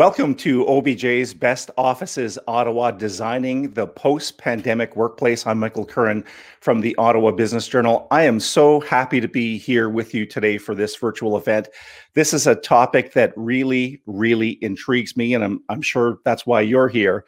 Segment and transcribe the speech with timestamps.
[0.00, 5.46] Welcome to OBJ's Best Offices Ottawa Designing the Post Pandemic Workplace.
[5.46, 6.24] I'm Michael Curran
[6.62, 8.08] from the Ottawa Business Journal.
[8.10, 11.68] I am so happy to be here with you today for this virtual event.
[12.14, 16.62] This is a topic that really, really intrigues me, and I'm, I'm sure that's why
[16.62, 17.26] you're here.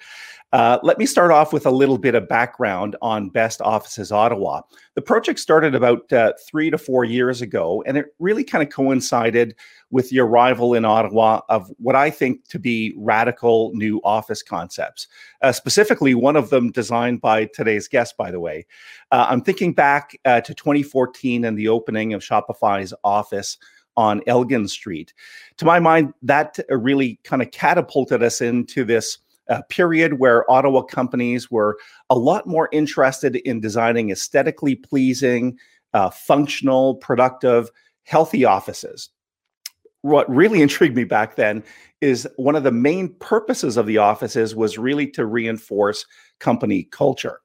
[0.52, 4.60] Uh, let me start off with a little bit of background on Best Offices Ottawa.
[4.94, 8.68] The project started about uh, three to four years ago, and it really kind of
[8.68, 9.54] coincided
[9.90, 15.08] with the arrival in Ottawa of what I think to be radical new office concepts.
[15.40, 18.66] Uh, specifically, one of them designed by today's guest, by the way.
[19.10, 23.56] Uh, I'm thinking back uh, to 2014 and the opening of Shopify's office
[23.96, 25.14] on Elgin Street.
[25.58, 29.18] To my mind, that really kind of catapulted us into this
[29.52, 31.78] a period where Ottawa companies were
[32.10, 35.58] a lot more interested in designing aesthetically pleasing,
[35.92, 37.70] uh, functional, productive,
[38.04, 39.10] healthy offices.
[40.00, 41.62] What really intrigued me back then
[42.00, 46.06] is one of the main purposes of the offices was really to reinforce
[46.40, 47.40] company culture.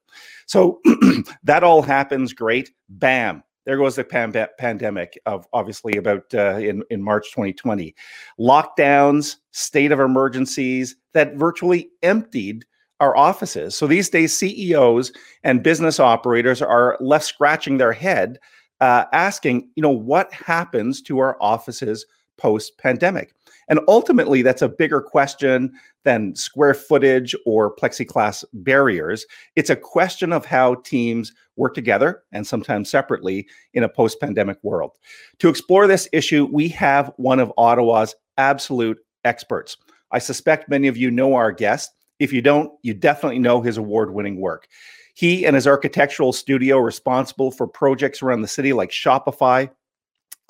[0.46, 0.80] So
[1.44, 2.70] that all happens great.
[2.88, 7.94] Bam, there goes the pan- pandemic of obviously about uh, in in March 2020,
[8.40, 12.64] lockdowns, state of emergencies that virtually emptied
[13.00, 13.74] our offices.
[13.74, 15.12] So these days, CEOs
[15.44, 18.38] and business operators are left scratching their head,
[18.80, 22.06] uh, asking, you know, what happens to our offices
[22.38, 23.34] post pandemic?
[23.68, 25.72] And ultimately, that's a bigger question
[26.04, 29.26] than square footage or plexiglass barriers.
[29.56, 34.58] It's a question of how teams work together and sometimes separately in a post pandemic
[34.62, 34.92] world.
[35.40, 39.76] To explore this issue, we have one of Ottawa's absolute experts.
[40.12, 41.90] I suspect many of you know our guest.
[42.18, 44.68] If you don't, you definitely know his award winning work.
[45.14, 49.68] He and his architectural studio responsible for projects around the city like Shopify,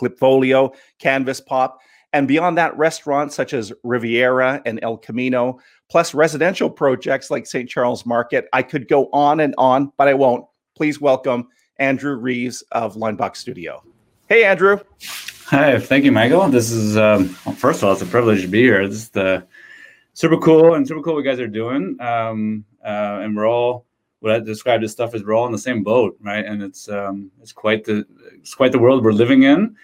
[0.00, 1.80] Klipfolio, Canvas Pop,
[2.12, 5.58] and beyond that, restaurants such as Riviera and El Camino,
[5.90, 7.68] plus residential projects like St.
[7.68, 8.48] Charles Market.
[8.52, 10.44] I could go on and on, but I won't.
[10.74, 11.48] Please welcome
[11.78, 13.82] Andrew Reeves of Linebox Studio.
[14.28, 14.80] Hey, Andrew.
[15.46, 16.48] Hi, thank you, Michael.
[16.48, 18.86] This is, um, first of all, it's a privilege to be here.
[18.86, 19.46] This is the
[20.14, 21.96] super cool and super cool what you guys are doing.
[22.00, 23.86] Um, uh, and we're all,
[24.20, 26.44] what I describe this stuff as we're all in the same boat, right?
[26.44, 28.04] And it's um, it's quite the
[28.34, 29.76] it's quite the world we're living in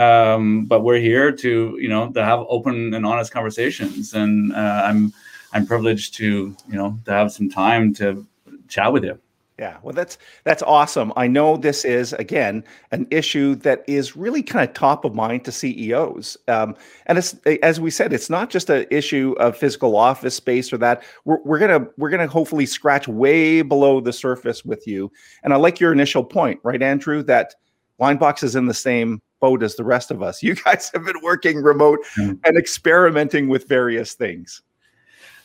[0.00, 4.14] um, but we're here to you know to have open and honest conversations.
[4.14, 5.12] And uh, i'm
[5.52, 8.26] i'm privileged to you know to have some time to
[8.68, 9.18] chat with you.
[9.58, 9.76] Yeah.
[9.82, 11.12] Well that's that's awesome.
[11.16, 15.44] I know this is again an issue that is really kind of top of mind
[15.44, 16.74] to ceos um,
[17.04, 20.78] and it's as we said it's not just an issue of physical office space or
[20.78, 21.02] that.
[21.26, 25.12] We're, we're gonna we're gonna hopefully scratch way below the surface with you.
[25.42, 27.54] And i like your initial point right andrew that
[28.00, 30.42] linebox is in the same boat as the rest of us.
[30.50, 32.34] You guys have been working remote mm-hmm.
[32.44, 34.62] and experimenting with various things.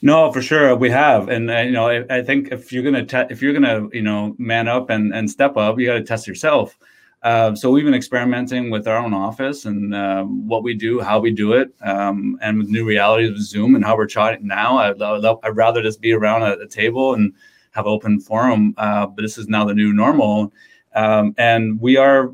[0.02, 3.06] No, for sure we have, and uh, you know, I, I, think if you're gonna
[3.06, 6.04] te- if you're gonna you know man up and and step up, you got to
[6.04, 6.78] test yourself.
[7.24, 11.20] Uh, so we've been experimenting with our own office and uh, what we do, how
[11.20, 14.78] we do it, um, and with new realities of Zoom and how we're chatting now.
[14.78, 17.34] I'd, I'd rather just be around a, a table and
[17.72, 20.54] have open forum, uh, but this is now the new normal,
[20.94, 22.32] um, and we are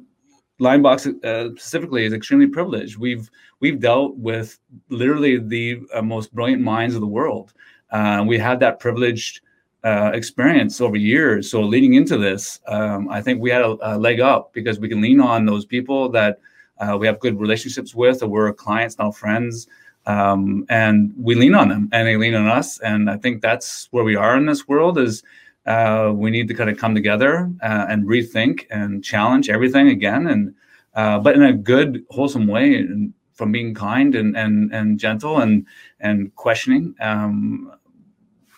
[0.61, 2.97] Linebox uh, specifically is extremely privileged.
[2.97, 3.29] We've
[3.59, 4.59] we've dealt with
[4.89, 7.53] literally the uh, most brilliant minds of the world.
[7.89, 9.41] Uh, we had that privileged
[9.83, 11.49] uh, experience over years.
[11.49, 14.87] So leading into this, um, I think we had a, a, leg up because we
[14.87, 16.39] can lean on those people that
[16.77, 19.67] uh, we have good relationships with, or we're clients now friends,
[20.05, 22.79] um, and we lean on them, and they lean on us.
[22.81, 25.23] And I think that's where we are in this world is
[25.65, 30.27] uh, we need to kind of come together uh, and rethink and challenge everything again,
[30.27, 30.55] and
[30.95, 35.39] uh, but in a good, wholesome way, and from being kind and and and gentle
[35.39, 35.65] and
[35.99, 36.95] and questioning.
[36.99, 37.71] Um,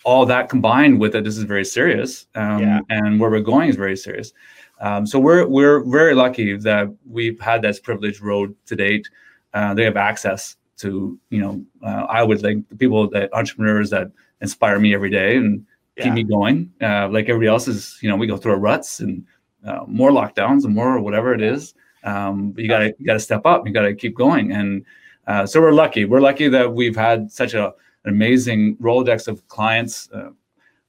[0.05, 2.79] all that combined with it, this is very serious, um, yeah.
[2.89, 4.33] and where we're going is very serious.
[4.81, 9.09] Um, so we're we're very lucky that we've had this privileged road to date.
[9.53, 13.89] Uh, they have access to you know uh, I would like the people that entrepreneurs
[13.91, 14.11] that
[14.41, 15.65] inspire me every day and
[15.97, 16.03] yeah.
[16.05, 16.71] keep me going.
[16.81, 19.25] Uh, like everybody else is, you know, we go through our ruts and
[19.65, 21.73] uh, more lockdowns and more whatever it is.
[22.03, 23.65] Um, but you gotta you gotta step up.
[23.65, 24.51] You gotta keep going.
[24.51, 24.85] And
[25.27, 26.05] uh, so we're lucky.
[26.05, 27.73] We're lucky that we've had such a, an
[28.11, 30.29] amazing rolodex of clients uh,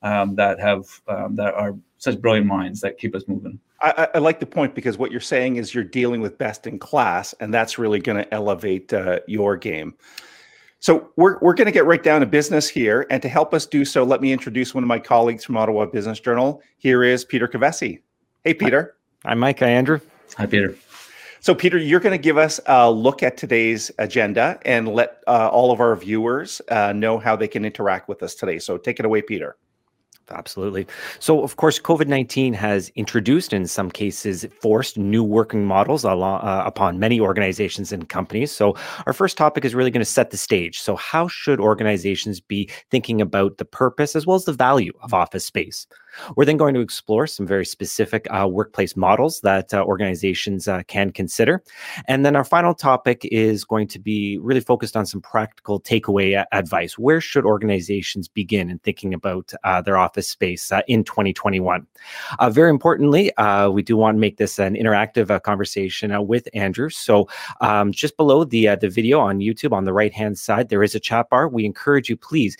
[0.02, 3.58] um, that have um, that are such brilliant minds that keep us moving.
[3.80, 6.78] I, I, like the point because what you're saying is you're dealing with best in
[6.78, 9.94] class, and that's really going to elevate uh, your game.
[10.84, 13.06] So we're, we're going to get right down to business here.
[13.08, 15.86] And to help us do so, let me introduce one of my colleagues from Ottawa
[15.86, 16.60] Business Journal.
[16.76, 18.02] Here is Peter Kovesi.
[18.44, 18.94] Hey, Peter.
[19.24, 19.60] Hi, Mike.
[19.60, 19.98] Hi, Andrew.
[20.36, 20.76] Hi, Peter.
[21.40, 25.48] So, Peter, you're going to give us a look at today's agenda and let uh,
[25.50, 28.58] all of our viewers uh, know how they can interact with us today.
[28.58, 29.56] So, take it away, Peter.
[30.30, 30.86] Absolutely.
[31.18, 36.40] So, of course, COVID 19 has introduced, in some cases, forced new working models along,
[36.40, 38.50] uh, upon many organizations and companies.
[38.50, 38.74] So,
[39.06, 40.80] our first topic is really going to set the stage.
[40.80, 45.12] So, how should organizations be thinking about the purpose as well as the value of
[45.12, 45.86] office space?
[46.36, 50.82] We're then going to explore some very specific uh, workplace models that uh, organizations uh,
[50.86, 51.62] can consider.
[52.06, 56.38] And then our final topic is going to be really focused on some practical takeaway
[56.38, 56.98] uh, advice.
[56.98, 61.86] Where should organizations begin in thinking about uh, their office space uh, in 2021?
[62.50, 63.32] very importantly,
[63.72, 66.90] we do want to make this an interactive conversation with Andrew.
[66.90, 67.28] So
[67.60, 70.94] um, just below the, the video on YouTube on the right hand side, there is
[70.94, 71.48] a chat bar.
[71.48, 72.56] We encourage you, please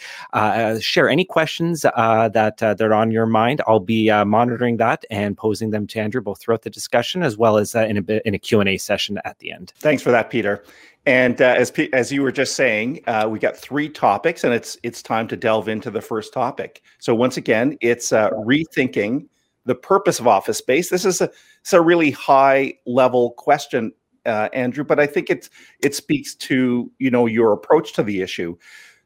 [0.81, 5.05] share any questions that, that are on your mind mind, I'll be uh, monitoring that
[5.11, 8.03] and posing them to Andrew both throughout the discussion as well as uh, in a
[8.03, 9.73] bit in a Q&A session at the end.
[9.77, 10.65] Thanks for that, Peter.
[11.07, 14.79] And uh, as as you were just saying, uh, we got three topics, and it's
[14.83, 16.83] it's time to delve into the first topic.
[16.99, 19.27] So once again, it's uh, rethinking
[19.67, 20.89] the purpose of office space.
[20.89, 21.31] This is a
[21.61, 23.93] it's a really high level question,
[24.25, 25.51] uh, Andrew, but I think it's
[25.83, 28.57] it speaks to you know your approach to the issue.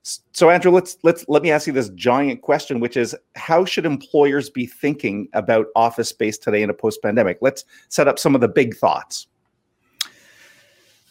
[0.02, 3.84] So, Andrew, let's let's let me ask you this giant question, which is how should
[3.84, 7.38] employers be thinking about office space today in a post-pandemic?
[7.40, 9.26] Let's set up some of the big thoughts.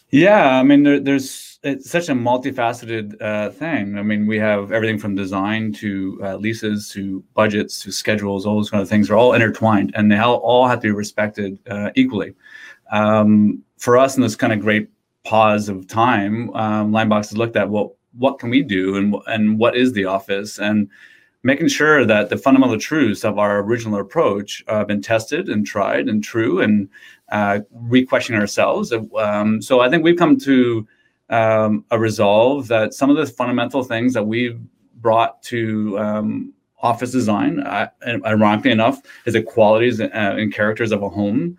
[0.09, 3.97] Yeah, I mean, there, there's it's such a multifaceted uh, thing.
[3.97, 8.45] I mean, we have everything from design to uh, leases to budgets to schedules.
[8.45, 11.59] All those kind of things are all intertwined, and they all, have to be respected
[11.69, 12.35] uh, equally.
[12.91, 14.89] Um, for us, in this kind of great
[15.25, 19.59] pause of time, um, Linebox has looked at what what can we do and and
[19.59, 20.89] what is the office and
[21.43, 26.09] making sure that the fundamental truths of our original approach have been tested and tried
[26.09, 26.89] and true and
[27.31, 28.91] uh, re-questioning ourselves.
[29.17, 30.87] Um, so I think we've come to
[31.29, 34.59] um, a resolve that some of the fundamental things that we've
[34.95, 37.89] brought to um, office design, uh,
[38.25, 41.57] ironically enough, is the qualities uh, and characters of a home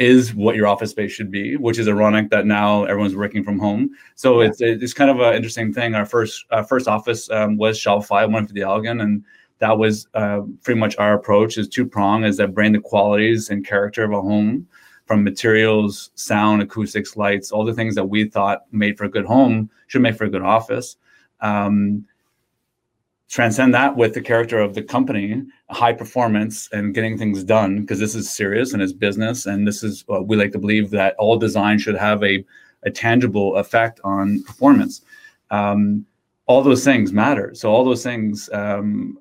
[0.00, 3.58] is what your office space should be, which is ironic that now everyone's working from
[3.58, 3.90] home.
[4.14, 4.48] So yeah.
[4.48, 5.94] it's it's kind of an interesting thing.
[5.94, 9.22] Our first our first office um, was Five, one for the Elgin, and
[9.58, 11.58] that was uh, pretty much our approach.
[11.58, 14.66] Is two prong is that bring the qualities and character of a home
[15.04, 19.26] from materials, sound, acoustics, lights, all the things that we thought made for a good
[19.26, 20.96] home should make for a good office.
[21.40, 22.06] Um,
[23.30, 25.40] transcend that with the character of the company,
[25.70, 29.46] high performance, and getting things done because this is serious and it's business.
[29.46, 32.44] And this is we like to believe that all design should have a,
[32.82, 35.02] a tangible effect on performance.
[35.52, 36.04] Um,
[36.46, 37.54] all those things matter.
[37.54, 39.20] So all those things um,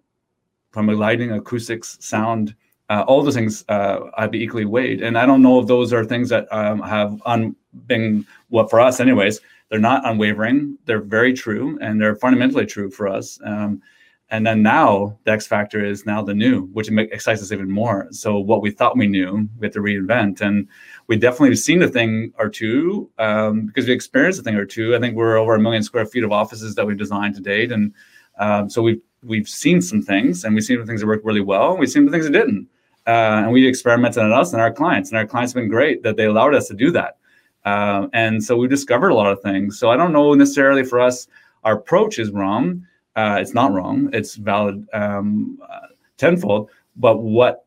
[0.71, 2.55] from a lighting, acoustics, sound,
[2.89, 5.03] uh, all those things uh, I'd be equally weighed.
[5.03, 8.79] And I don't know if those are things that um, have un- been what for
[8.79, 9.39] us, anyways.
[9.69, 10.79] They're not unwavering.
[10.85, 13.39] They're very true, and they're fundamentally true for us.
[13.45, 13.83] Um,
[14.31, 18.07] and then now the X factor is now the new, which excites us even more.
[18.11, 20.41] So what we thought we knew, we have to reinvent.
[20.41, 20.67] And
[21.07, 24.65] we definitely have seen a thing or two um, because we experienced a thing or
[24.65, 24.95] two.
[24.95, 27.71] I think we're over a million square feet of offices that we've designed to date,
[27.71, 27.93] and
[28.37, 31.41] um, so we've we've seen some things, and we've seen the things that work really
[31.41, 32.67] well, and we've seen the things that didn't.
[33.07, 36.03] Uh, and we experimented on us and our clients, and our clients have been great
[36.03, 37.17] that they allowed us to do that.
[37.65, 39.79] Uh, and so we discovered a lot of things.
[39.79, 41.27] So I don't know necessarily for us
[41.63, 44.09] our approach is wrong uh, it's not wrong.
[44.13, 45.87] It's valid um, uh,
[46.17, 46.69] tenfold.
[46.95, 47.65] But what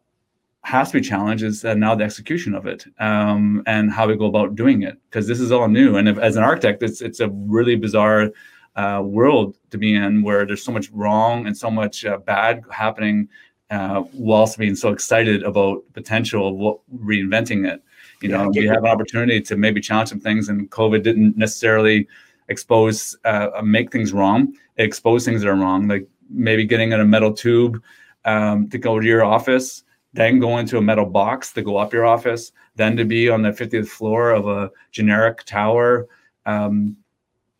[0.65, 4.17] has to be challenged is uh, now the execution of it um, and how we
[4.17, 5.97] go about doing it because this is all new.
[5.97, 8.31] And if, as an architect, it's it's a really bizarre
[8.77, 12.63] uh, world to be in where there's so much wrong and so much uh, bad
[12.71, 13.29] happening,
[13.71, 17.83] uh, whilst being so excited about potential of what, reinventing it.
[18.21, 22.07] You know, we have an opportunity to maybe challenge some things, and COVID didn't necessarily
[22.53, 27.05] expose uh, make things wrong expose things that are wrong like maybe getting in a
[27.05, 27.83] metal tube
[28.25, 31.93] um, to go to your office then go into a metal box to go up
[31.93, 36.07] your office then to be on the 50th floor of a generic tower
[36.47, 36.97] um,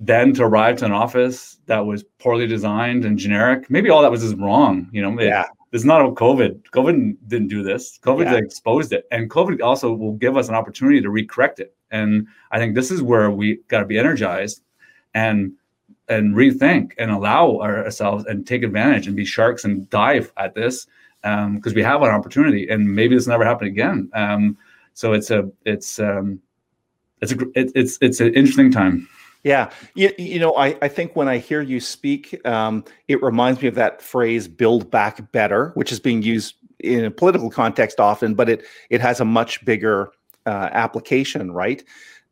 [0.01, 3.71] then to arrive to an office that was poorly designed and generic.
[3.71, 5.21] Maybe all that was just wrong you know?
[5.21, 5.47] Yeah.
[5.71, 6.63] it's not covid.
[6.71, 7.99] Covid didn't do this.
[8.03, 8.37] Covid yeah.
[8.37, 9.07] exposed it.
[9.11, 11.75] And covid also will give us an opportunity to recorrect it.
[11.91, 14.63] And i think this is where we got to be energized
[15.15, 15.53] and
[16.09, 20.87] and rethink and allow ourselves and take advantage and be sharks and dive at this
[21.23, 24.11] because um, we have an opportunity and maybe this will never happen again.
[24.13, 24.59] Um,
[24.95, 26.41] so it's a it's um,
[27.21, 29.09] it's a it, it's it's an interesting time.
[29.45, 33.61] Yeah, you, you know, I, I think when I hear you speak, um, it reminds
[33.61, 37.99] me of that phrase "build back better," which is being used in a political context
[37.99, 40.13] often, but it it has a much bigger
[40.47, 41.83] uh, application, right?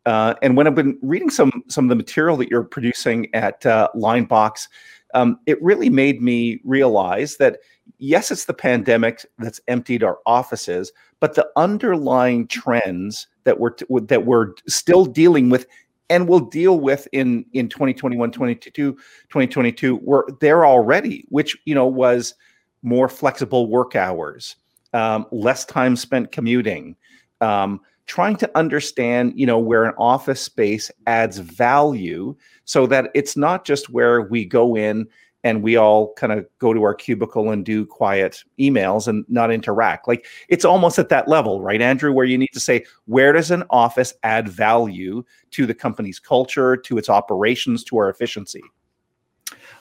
[0.07, 3.65] Uh, and when I've been reading some some of the material that you're producing at
[3.67, 4.69] uh, Linebox,
[5.15, 7.59] um, it really made me realize that
[7.99, 14.27] yes, it's the pandemic that's emptied our offices, but the underlying trends that we're that
[14.27, 15.67] we're still dealing with
[16.09, 21.87] and will deal with in in 2021 2022 2022 were there already which you know
[21.87, 22.35] was
[22.83, 24.57] more flexible work hours
[24.93, 26.97] um, less time spent commuting
[27.41, 27.81] um,
[28.11, 33.65] trying to understand you know where an office space adds value so that it's not
[33.65, 35.07] just where we go in
[35.45, 39.53] and we all kind of go to our cubicle and do quiet emails and not
[39.53, 40.09] interact.
[40.09, 43.53] Like it's almost at that level, right, Andrew, where you need to say, where does
[43.53, 48.63] an office add value to the company's culture, to its operations, to our efficiency?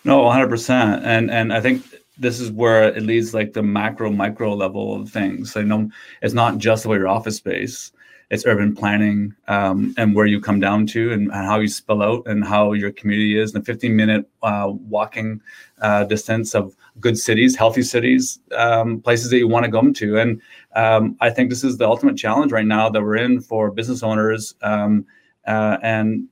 [0.03, 1.01] No, 100%.
[1.03, 1.83] And and I think
[2.15, 5.57] this is where it leads like the macro micro level of things.
[5.57, 5.89] I know
[6.21, 7.91] it's not just about your office space
[8.29, 12.03] it's urban planning um, and where you come down to and, and, how you spill
[12.03, 13.55] out and how your community is.
[13.55, 15.41] In a 15 minute uh, walking
[15.81, 20.19] uh, distance of good cities healthy cities um, places that you want to come to.
[20.19, 20.41] And
[20.75, 24.03] um, i think this is the ultimate challenge right now that we're in for business
[24.03, 25.05] owners um,
[25.48, 26.27] uh, and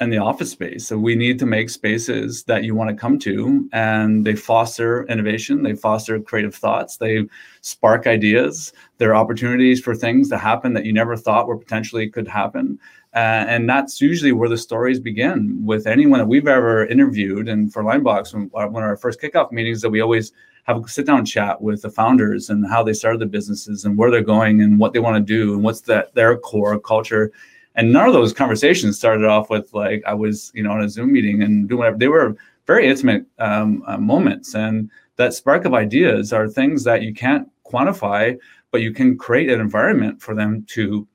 [0.00, 0.86] and the office space.
[0.86, 5.04] So we need to make spaces that you want to come to and they foster
[5.06, 7.26] innovation, they foster creative thoughts, they
[7.62, 8.72] spark ideas.
[8.98, 12.78] There are opportunities for things to happen that you never thought were potentially could happen.
[13.14, 17.48] Uh, and that's usually where the stories begin with anyone that we've ever interviewed.
[17.48, 20.32] And for Linebox, when, uh, when our first kickoff meetings, that we always
[20.64, 23.96] have a sit down chat with the founders and how they started the businesses and
[23.96, 27.32] where they're going and what they want to do and what's that their core culture
[27.78, 30.88] and none of those conversations started off with like I was, you know, on a
[30.88, 31.96] Zoom meeting and doing whatever.
[31.96, 37.02] They were very intimate um, uh, moments, and that spark of ideas are things that
[37.02, 38.36] you can't quantify,
[38.72, 41.06] but you can create an environment for them to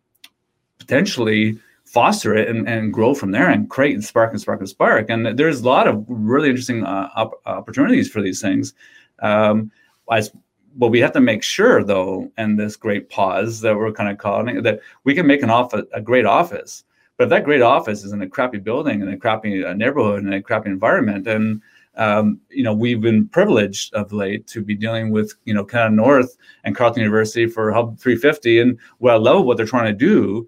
[0.79, 4.69] potentially foster it and, and grow from there and create and spark and spark and
[4.69, 5.09] spark.
[5.09, 8.73] And there's a lot of really interesting uh, op- opportunities for these things.
[9.21, 9.69] Um,
[10.11, 10.31] as
[10.75, 14.17] but we have to make sure though and this great pause that we're kind of
[14.17, 16.83] calling that we can make an office a great office.
[17.17, 20.23] But if that great office is in a crappy building in a crappy uh, neighborhood
[20.23, 21.61] in a crappy environment and
[21.95, 25.95] um, you know we've been privileged of late to be dealing with you know Canada
[25.95, 29.93] North and Carleton University for Hub 350 and what I love what they're trying to
[29.97, 30.47] do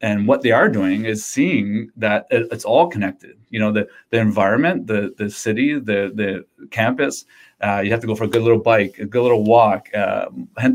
[0.00, 3.38] and what they are doing is seeing that it's all connected.
[3.48, 7.24] You know the the environment the the city the the campus
[7.64, 10.26] uh, you have to go for a good little bike, a good little walk, uh,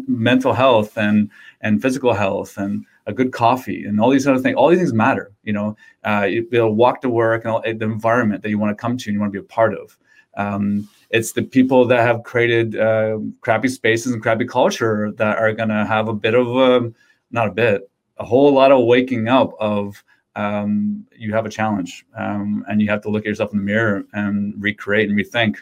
[0.08, 1.29] mental health and
[1.62, 4.55] and physical health, and a good coffee, and all these other things.
[4.55, 5.31] All these things matter.
[5.43, 8.50] You know, uh, you be able to walk to work and all, the environment that
[8.50, 9.98] you want to come to and you want to be a part of.
[10.36, 15.53] Um, it's the people that have created uh, crappy spaces and crappy culture that are
[15.53, 16.91] going to have a bit of a,
[17.29, 20.03] not a bit, a whole lot of waking up of
[20.36, 23.65] um, you have a challenge um, and you have to look at yourself in the
[23.65, 25.58] mirror and recreate and rethink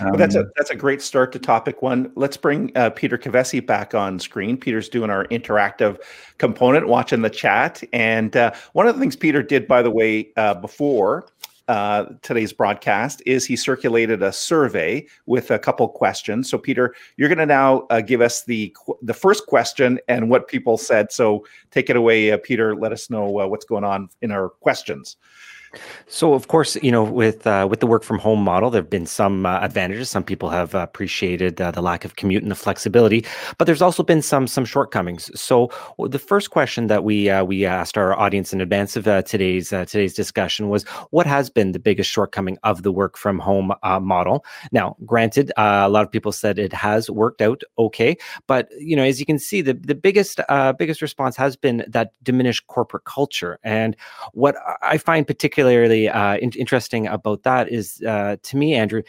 [0.00, 2.10] um, that's a um, that's a great start to topic one.
[2.14, 4.56] Let's bring uh, Peter Kavesi back on screen.
[4.56, 5.98] Peter's doing our interactive
[6.38, 7.82] component, watching the chat.
[7.92, 11.26] And uh, one of the things Peter did, by the way, uh, before
[11.68, 16.48] uh, today's broadcast, is he circulated a survey with a couple questions.
[16.48, 20.48] So, Peter, you're going to now uh, give us the the first question and what
[20.48, 21.10] people said.
[21.10, 22.76] So, take it away, uh, Peter.
[22.76, 25.16] Let us know what's going on in our questions.
[26.08, 28.90] So, of course, you know, with uh, with the work from home model, there have
[28.90, 30.08] been some uh, advantages.
[30.08, 33.24] Some people have appreciated uh, the lack of commute and the flexibility,
[33.58, 35.30] but there's also been some some shortcomings.
[35.38, 39.22] So, the first question that we uh, we asked our audience in advance of uh,
[39.22, 43.38] today's uh, today's discussion was, what has been the biggest shortcoming of the work from
[43.38, 44.44] home model?
[44.72, 48.16] Now, granted, a lot of people said it has worked out okay,
[48.46, 50.40] but you know, as you can see, the the biggest
[50.78, 53.96] biggest response has been that diminished corporate culture, and
[54.32, 59.02] what I find particularly particularly uh, in- interesting about that is, uh, to me, Andrew,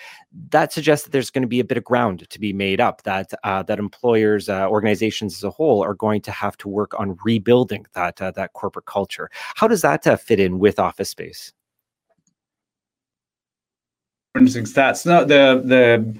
[0.50, 3.04] that suggests that there's going to be a bit of ground to be made up.
[3.04, 7.00] That uh, that employers, uh, organizations as a whole, are going to have to work
[7.00, 9.30] on rebuilding that uh, that corporate culture.
[9.56, 11.54] How does that uh, fit in with office space?
[14.36, 15.06] Interesting stats.
[15.06, 16.20] No, the the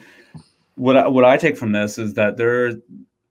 [0.76, 2.74] what I, what I take from this is that there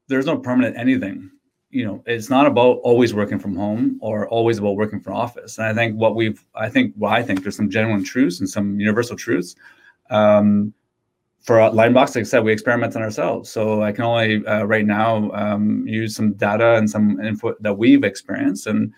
[0.08, 1.30] there's no permanent anything
[1.76, 5.58] you know it's not about always working from home or always about working from office.
[5.58, 8.48] And i think what we've i think what i think there's some genuine truths and
[8.48, 9.56] some universal truths
[10.08, 10.72] um,
[11.42, 13.50] for linebox like i said we experiment on ourselves.
[13.50, 17.74] So i can only uh, right now um, use some data and some input that
[17.74, 18.66] we've experienced.
[18.66, 18.92] And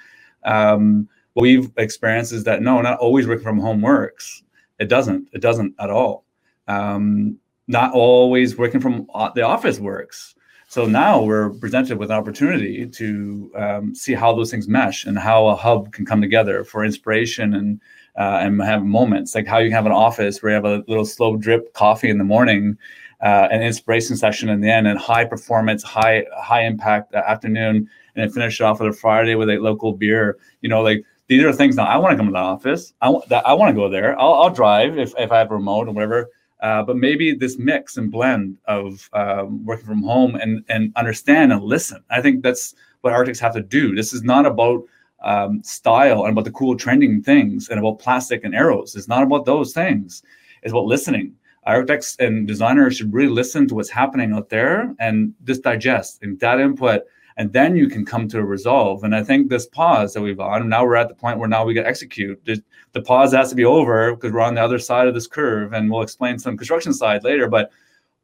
[0.45, 4.45] um, what we've experienced is that no not always working from home works.
[4.79, 5.29] It doesn't.
[5.33, 6.25] It doesn't at all.
[6.69, 10.37] Um, not always working from the office works
[10.71, 15.19] So now we're presented with an opportunity to um, see how those things mesh and
[15.19, 17.81] how a hub can come together for inspiration and
[18.19, 21.07] uh, and have moments like how you have an office where you have a little
[21.07, 22.77] slow drip coffee in the morning,
[23.23, 27.77] uh, an inspiration session in the end, and high performance, high high impact uh, afternoon,
[27.77, 30.37] and then finish it off with a Friday with a local beer.
[30.61, 32.93] You know, like these are things now I want to come to the office.
[33.01, 34.21] I want I want to go there.
[34.21, 36.29] I'll, I'll drive if, if I have a remote or whatever.
[36.61, 41.53] Uh, but maybe this mix and blend of um, working from home and and understand
[41.53, 42.03] and listen.
[42.11, 43.95] I think that's what architects have to do.
[43.95, 44.83] This is not about
[45.23, 48.97] um, style and about the cool trending things and about plastic and arrows.
[48.97, 50.23] It's not about those things.
[50.63, 51.35] It's about listening.
[51.65, 56.39] Architects and designers should really listen to what's happening out there and just digest and
[56.39, 57.03] data input
[57.39, 59.05] and then you can come to a resolve.
[59.05, 61.65] And I think this pause that we've on, now we're at the point where now
[61.65, 62.45] we got to execute.
[62.45, 62.61] The,
[62.93, 65.73] the pause has to be over because we're on the other side of this curve,
[65.73, 67.47] and we'll explain some construction side later.
[67.47, 67.71] But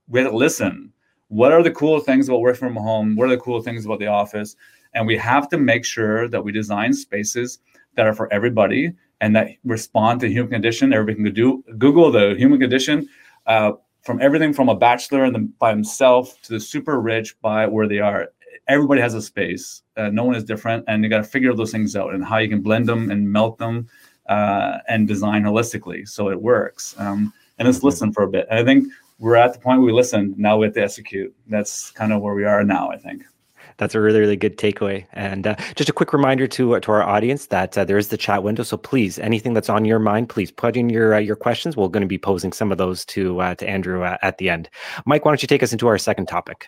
[0.09, 0.93] we have to listen.
[1.29, 3.15] What are the cool things about working from home?
[3.15, 4.57] What are the cool things about the office?
[4.95, 7.61] And we have to make sure that we design spaces
[7.95, 10.93] that are for everybody and that respond to human condition.
[10.93, 13.09] Everybody can do Google the human condition.
[13.47, 17.67] Uh, from everything from a bachelor and the, by himself to the super rich by
[17.67, 18.29] where they are
[18.69, 19.83] everybody has a space.
[19.97, 22.39] Uh, no one is different, and you got to figure those things out and how
[22.39, 23.89] you can blend them and melt them
[24.27, 26.95] uh, and design holistically so it works.
[26.99, 27.87] Um, and let's mm-hmm.
[27.87, 28.47] listen for a bit.
[28.51, 30.35] And I think we're at the point where we listen.
[30.37, 31.35] Now we have to execute.
[31.47, 32.91] That's kind of where we are now.
[32.91, 33.25] I think.
[33.77, 35.05] That's a really, really good takeaway.
[35.13, 38.09] And uh, just a quick reminder to uh, to our audience that uh, there is
[38.09, 38.63] the chat window.
[38.63, 41.77] So please, anything that's on your mind, please put in your uh, your questions.
[41.77, 44.51] We're going to be posing some of those to uh, to Andrew uh, at the
[44.51, 44.69] end.
[45.07, 46.67] Mike, why don't you take us into our second topic?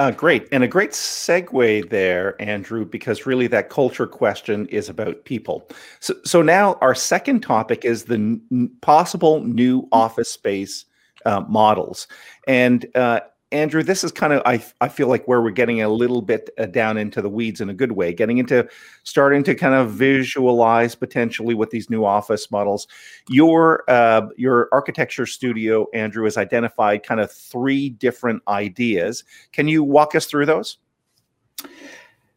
[0.00, 0.48] Uh, great.
[0.50, 5.68] And a great segue there, Andrew, because really that culture question is about people.
[6.00, 10.84] So, so now our second topic is the n- possible new office space
[11.24, 12.08] uh, models.
[12.48, 13.20] And uh,
[13.54, 16.50] Andrew, this is kind of I I feel like where we're getting a little bit
[16.58, 18.68] uh, down into the weeds in a good way, getting into
[19.04, 22.88] starting to kind of visualize potentially what these new office models.
[23.28, 29.22] Your uh, your architecture studio, Andrew, has identified kind of three different ideas.
[29.52, 30.78] Can you walk us through those?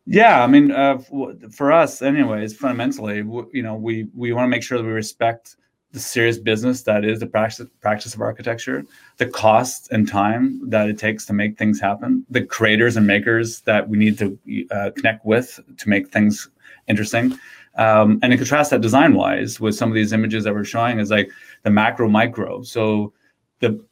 [0.05, 0.99] Yeah, I mean, uh,
[1.51, 3.17] for us, anyways, fundamentally,
[3.51, 5.55] you know, we we want to make sure that we respect
[5.91, 8.85] the serious business that is the practice, practice of architecture,
[9.17, 13.61] the cost and time that it takes to make things happen, the creators and makers
[13.61, 14.37] that we need to
[14.71, 16.49] uh, connect with to make things
[16.87, 17.37] interesting.
[17.75, 20.99] Um, and to contrast that design wise with some of these images that we're showing
[20.99, 21.29] is like
[21.63, 22.63] the macro micro.
[22.63, 23.13] So
[23.59, 23.83] the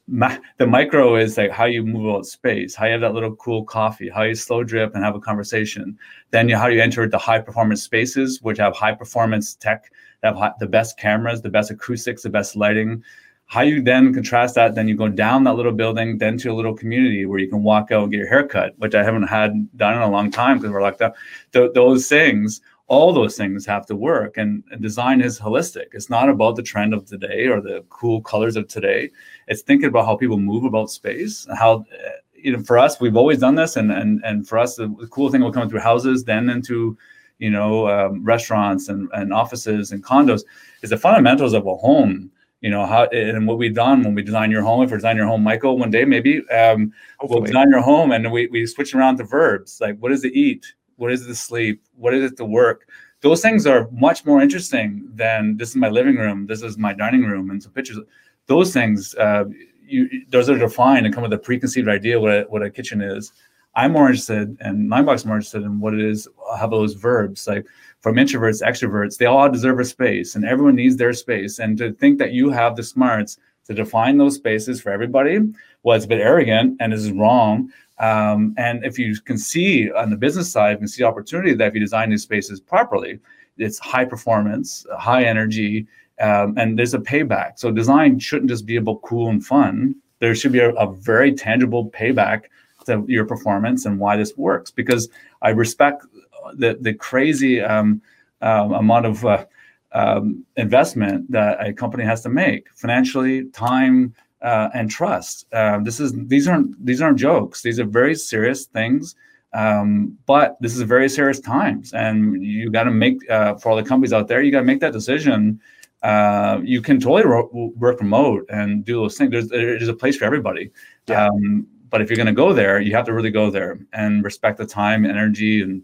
[0.58, 3.63] the micro is like how you move out space, how you have that little cool
[3.63, 5.97] coffee, how you slow drip and have a conversation.
[6.31, 9.91] Then you, how you enter the high performance spaces, which have high performance tech
[10.25, 13.03] have the best cameras, the best acoustics, the best lighting.
[13.47, 16.53] How you then contrast that, then you go down that little building, then to a
[16.53, 19.27] little community where you can walk out and get your hair cut, which I haven't
[19.27, 21.13] had done in a long time because we're like that.
[21.53, 24.38] Th- those things, all those things have to work.
[24.38, 25.88] And, and design is holistic.
[25.93, 29.11] It's not about the trend of today or the cool colors of today.
[29.47, 32.11] It's thinking about how people move about space, how eh,
[32.45, 35.31] you know, for us, we've always done this, and and and for us, the cool
[35.31, 36.95] thing will come through houses, then into
[37.39, 40.41] you know, um, restaurants and, and offices and condos
[40.81, 42.31] is the fundamentals of a home.
[42.61, 44.81] You know how and what we've done when we design your home.
[44.81, 48.31] If we design your home, Michael, one day maybe um, we'll design your home and
[48.31, 51.35] we we switch around the verbs like what is it eat, what is it to
[51.35, 52.89] sleep, what is it to work.
[53.21, 56.93] Those things are much more interesting than this is my living room, this is my
[56.93, 57.99] dining room, and some pictures.
[58.47, 59.45] Those things, uh,
[59.85, 63.01] you those are defined and come with a preconceived idea what a, what a kitchen
[63.01, 63.31] is
[63.75, 67.65] I'm more interested, and Linebox more interested in what it is, how those verbs, like
[67.99, 71.59] from introverts, extroverts, they all deserve a space, and everyone needs their space.
[71.59, 75.39] And to think that you have the smarts to define those spaces for everybody,
[75.83, 77.71] well, it's a bit arrogant and is wrong.
[77.97, 81.67] Um, and if you can see on the business side, you can see opportunity that
[81.67, 83.19] if you design these spaces properly,
[83.57, 85.88] it's high performance, high energy,
[86.19, 87.57] um, and there's a payback.
[87.57, 89.95] So design shouldn't just be about cool and fun.
[90.19, 92.45] There should be a, a very tangible payback
[92.85, 95.09] to your performance and why this works because
[95.41, 96.05] I respect
[96.53, 98.01] the the crazy um,
[98.41, 99.45] um, amount of uh,
[99.93, 105.47] um, investment that a company has to make financially, time, uh, and trust.
[105.53, 107.61] Um, this is these aren't these aren't jokes.
[107.61, 109.15] These are very serious things.
[109.53, 113.77] Um, but this is very serious times, and you got to make uh, for all
[113.77, 114.41] the companies out there.
[114.41, 115.61] You got to make that decision.
[116.03, 119.31] Uh, you can totally ro- work remote and do those things.
[119.31, 120.71] There's, there's a place for everybody.
[121.07, 121.27] Yeah.
[121.27, 124.23] Um, but if you're going to go there, you have to really go there and
[124.23, 125.83] respect the time, energy, and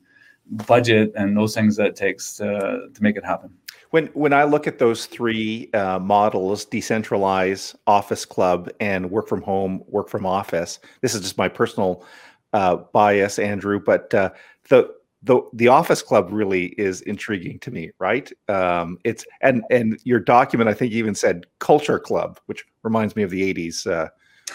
[0.67, 3.53] budget and those things that it takes to, to make it happen.
[3.91, 9.41] When when I look at those three uh, models, decentralize, office club, and work from
[9.41, 12.05] home, work from office, this is just my personal
[12.53, 14.29] uh, bias, Andrew, but uh,
[14.69, 19.99] the the the office club really is intriguing to me right um it's and and
[20.03, 24.09] your document i think even said culture club which reminds me of the 80s uh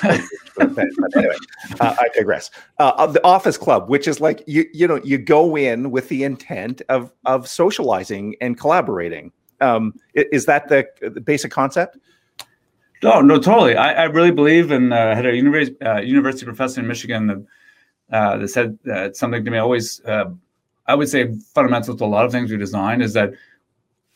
[0.04, 1.36] anyway
[1.80, 2.50] uh, i digress.
[2.78, 6.24] Uh, the office club which is like you you know you go in with the
[6.24, 9.32] intent of of socializing and collaborating.
[9.60, 11.98] Um is that the, the basic concept?
[13.02, 13.76] No no totally.
[13.76, 17.46] I, I really believe in uh, had a university uh, university professor in michigan that,
[18.16, 18.78] uh, that said
[19.16, 20.26] something to me always uh,
[20.86, 23.32] I would say fundamental to a lot of things we design is that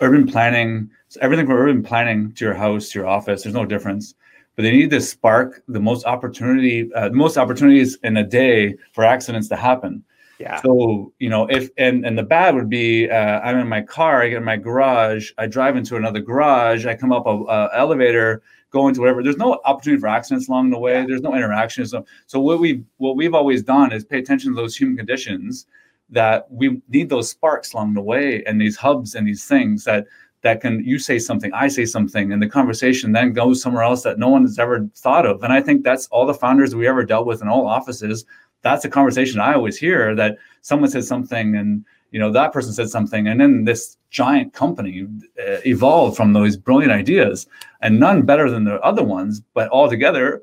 [0.00, 0.90] urban planning,
[1.20, 4.14] everything from urban planning to your house to your office, there's no difference.
[4.60, 9.04] But they need to spark the most opportunity, uh, most opportunities in a day for
[9.04, 10.04] accidents to happen.
[10.38, 10.60] Yeah.
[10.60, 14.20] So you know, if and and the bad would be, uh, I'm in my car,
[14.20, 17.70] I get in my garage, I drive into another garage, I come up a, a
[17.74, 19.22] elevator, go into whatever.
[19.22, 20.92] There's no opportunity for accidents along the way.
[20.92, 21.06] Yeah.
[21.06, 21.86] There's no interaction.
[21.86, 25.64] So so what we what we've always done is pay attention to those human conditions
[26.10, 30.04] that we need those sparks along the way and these hubs and these things that
[30.42, 34.02] that can you say something i say something and the conversation then goes somewhere else
[34.02, 36.86] that no one has ever thought of and i think that's all the founders we
[36.86, 38.24] ever dealt with in all offices
[38.62, 42.72] that's a conversation i always hear that someone said something and you know that person
[42.72, 45.06] said something and then this giant company
[45.38, 47.46] uh, evolved from those brilliant ideas
[47.82, 50.42] and none better than the other ones but all together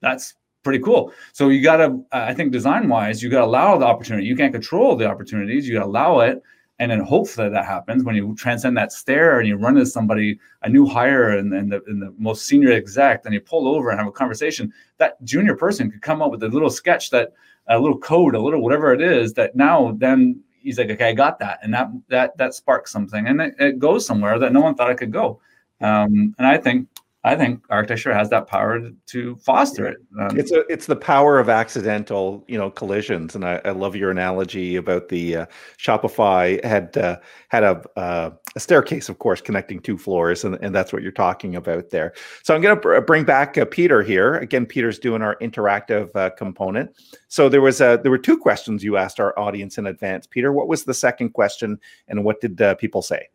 [0.00, 1.12] that's pretty cool.
[1.32, 4.26] So you got to, I think, design wise, you got to allow the opportunity.
[4.26, 5.66] You can't control the opportunities.
[5.66, 6.42] You got to allow it,
[6.80, 10.40] and then hopefully that happens when you transcend that stare and you run into somebody,
[10.62, 13.90] a new hire, and, and, the, and the most senior exec, and you pull over
[13.90, 14.72] and have a conversation.
[14.96, 17.34] That junior person could come up with a little sketch that,
[17.68, 21.12] a little code, a little whatever it is that now then he's like, okay, I
[21.12, 24.60] got that, and that that that sparks something, and it, it goes somewhere that no
[24.62, 25.38] one thought it could go.
[25.82, 26.88] Um, and I think
[27.22, 29.98] I think architecture has that power to foster it.
[30.18, 33.34] Um, it's a, it's the power of accidental, you know, collisions.
[33.34, 35.46] And I, I love your analogy about the uh,
[35.78, 40.74] Shopify had uh, had a, uh, a staircase, of course, connecting two floors, and, and
[40.74, 42.14] that's what you're talking about there.
[42.42, 44.64] So I'm going to br- bring back uh, Peter here again.
[44.64, 46.90] Peter's doing our interactive uh, component.
[47.28, 50.26] So there was a, there were two questions you asked our audience in advance.
[50.26, 51.78] Peter, what was the second question,
[52.08, 53.28] and what did uh, people say?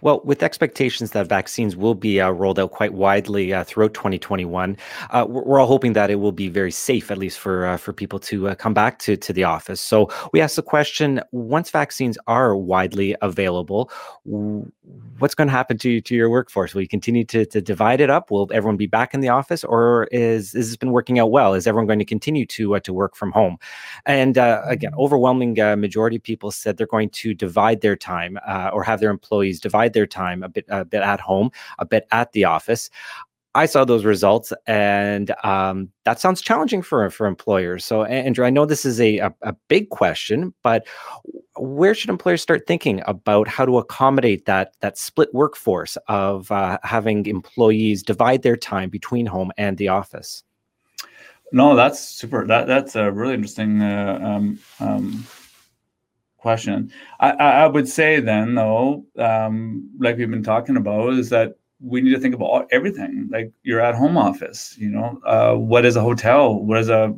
[0.00, 4.76] Well, with expectations that vaccines will be uh, rolled out quite widely uh, throughout 2021,
[5.10, 7.92] uh, we're all hoping that it will be very safe, at least for uh, for
[7.92, 9.80] people to uh, come back to, to the office.
[9.80, 13.90] So we asked the question: Once vaccines are widely available,
[15.18, 16.74] what's going to happen to to your workforce?
[16.74, 18.30] Will you continue to, to divide it up?
[18.30, 21.54] Will everyone be back in the office, or is, is this been working out well?
[21.54, 23.58] Is everyone going to continue to uh, to work from home?
[24.04, 25.00] And uh, again, mm-hmm.
[25.00, 29.00] overwhelming uh, majority of people said they're going to divide their time uh, or have
[29.00, 32.44] their employees divide their time a bit a bit at home, a bit at the
[32.44, 32.90] office.
[33.56, 37.86] I saw those results, and um, that sounds challenging for for employers.
[37.86, 40.86] So, Andrew, I know this is a, a, a big question, but
[41.56, 46.78] where should employers start thinking about how to accommodate that that split workforce of uh,
[46.82, 50.44] having employees divide their time between home and the office?
[51.50, 52.46] No, that's super.
[52.46, 55.26] That that's a really interesting uh, um, um,
[56.36, 56.92] question.
[57.20, 62.00] I, I would say then, though, um, like we've been talking about, is that we
[62.00, 63.28] need to think about everything.
[63.30, 66.54] Like your at-home office, you know, uh, what is a hotel?
[66.54, 67.14] What is a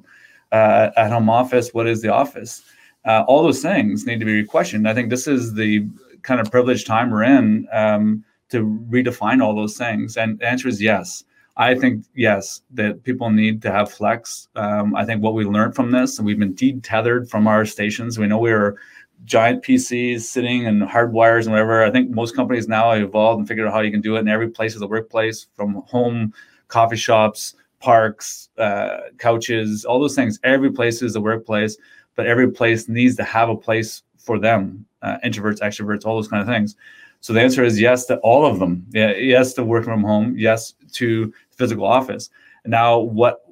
[0.53, 1.73] uh, at-home office?
[1.73, 2.63] What is the office?
[3.05, 4.89] Uh, all those things need to be questioned.
[4.89, 5.87] I think this is the
[6.23, 10.17] kind of privileged time we're in um, to redefine all those things.
[10.17, 11.25] And the answer is yes.
[11.57, 14.49] I think yes that people need to have flex.
[14.55, 18.19] Um, I think what we learned from this, and we've been detethered from our stations.
[18.19, 18.79] We know we were
[19.25, 21.85] giant PCs sitting and hard wires and whatever.
[21.85, 24.21] I think most companies now have evolved and figured out how you can do it
[24.21, 26.33] in every place of the workplace, from home,
[26.69, 30.39] coffee shops, parks, uh, couches, all those things.
[30.45, 31.77] Every place is a workplace,
[32.15, 34.85] but every place needs to have a place for them.
[35.03, 36.77] Uh, introverts, extroverts, all those kind of things.
[37.21, 38.87] So the answer is yes to all of them.
[38.91, 40.35] Yeah, yes to working from home.
[40.37, 42.31] Yes to physical office.
[42.65, 43.43] Now, what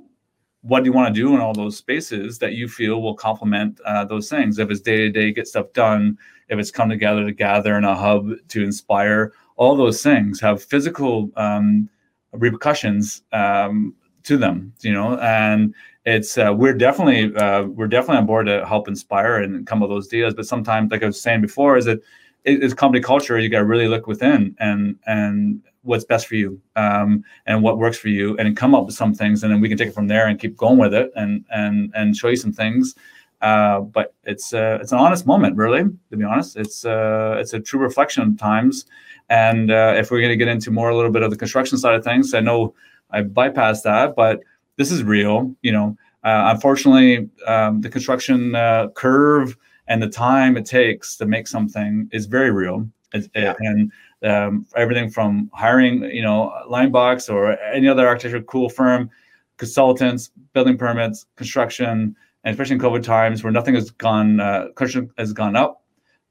[0.66, 3.80] what do you want to do in all those spaces that you feel will complement
[3.84, 4.58] uh, those things?
[4.58, 6.18] If it's day to day, get stuff done.
[6.48, 10.62] If it's come together to gather in a hub to inspire, all those things have
[10.62, 11.88] physical um,
[12.32, 14.72] repercussions um, to them.
[14.80, 15.72] You know, and
[16.04, 19.88] it's uh, we're definitely uh, we're definitely on board to help inspire and come up
[19.88, 20.34] with those ideas.
[20.34, 22.00] But sometimes, like I was saying before, is that
[22.46, 23.38] it's company culture.
[23.38, 27.78] You got to really look within and and what's best for you um, and what
[27.78, 29.94] works for you and come up with some things and then we can take it
[29.94, 32.94] from there and keep going with it and and and show you some things.
[33.42, 36.56] Uh, but it's uh, it's an honest moment really to be honest.
[36.56, 38.86] It's uh, it's a true reflection of times.
[39.28, 41.78] And uh, if we're going to get into more a little bit of the construction
[41.78, 42.72] side of things i know
[43.10, 44.40] i bypassed that but
[44.76, 45.96] this is real you know.
[46.24, 49.56] Uh, unfortunately, um, the construction uh, curve
[49.88, 52.88] and the time it takes to make something is very real.
[53.34, 53.54] yeah.
[53.58, 53.92] And
[54.24, 59.10] um, everything from hiring, you know, Linebox or any other architecture cool firm,
[59.56, 65.10] consultants, building permits, construction, and especially in COVID times where nothing has gone, uh, construction
[65.18, 65.82] has gone up,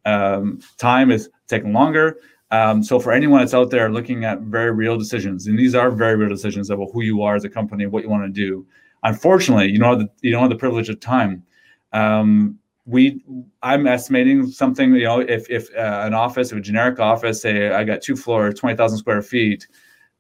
[0.05, 2.17] um, time is taking longer.
[2.51, 5.91] Um, so for anyone that's out there looking at very real decisions, and these are
[5.91, 8.65] very real decisions about who you are as a company, what you want to do.
[9.03, 11.43] Unfortunately, you know the, you don't have the privilege of time.
[11.91, 13.23] Um, we,
[13.63, 14.93] I'm estimating something.
[14.93, 18.15] You know, if if uh, an office, if a generic office, say I got two
[18.15, 19.67] floors, twenty thousand square feet,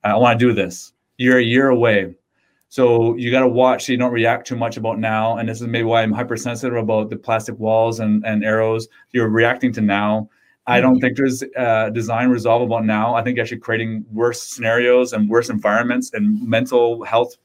[0.03, 0.93] uh, I want to do this.
[1.17, 2.15] You're a year away.
[2.67, 5.37] So you got to watch so you don't react too much about now.
[5.37, 8.89] And this is maybe why I'm hypersensitive about the plastic walls and, and arrows.
[9.11, 10.29] You're reacting to now.
[10.67, 13.13] I don't think there's uh, design resolve about now.
[13.13, 17.37] I think actually creating worse scenarios and worse environments and mental health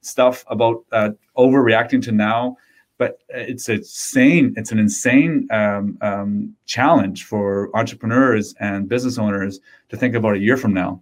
[0.00, 2.56] stuff about uh, overreacting to now.
[2.98, 9.60] But it's a insane, it's an insane um, um, challenge for entrepreneurs and business owners
[9.88, 11.00] to think about a year from now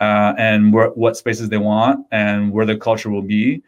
[0.00, 3.62] uh, and where, what spaces they want and where the culture will be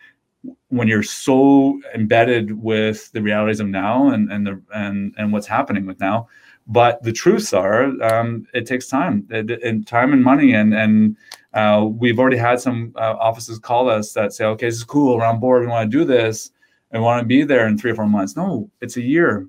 [0.68, 5.46] when you're so embedded with the realities of now and and the and and what's
[5.46, 6.26] happening with now
[6.70, 10.54] but the truths are, um, it takes time and time and money.
[10.54, 11.16] And and
[11.52, 15.16] uh, we've already had some uh, offices call us that say, okay, this is cool.
[15.16, 15.62] We're on board.
[15.62, 16.52] We want to do this.
[16.92, 18.36] And want to be there in three or four months.
[18.36, 19.46] No, it's a year.